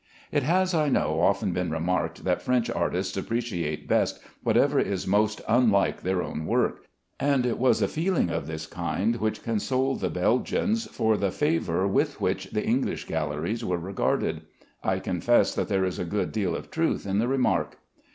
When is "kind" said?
8.65-9.17